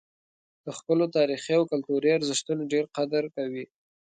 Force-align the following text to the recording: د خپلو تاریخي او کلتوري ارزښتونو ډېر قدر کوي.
د 0.65 0.67
خپلو 0.77 1.05
تاریخي 1.17 1.53
او 1.59 1.63
کلتوري 1.71 2.09
ارزښتونو 2.17 2.63
ډېر 2.73 2.85
قدر 2.97 3.23
کوي. 3.35 3.65